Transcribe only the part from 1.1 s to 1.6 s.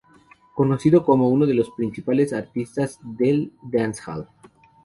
uno de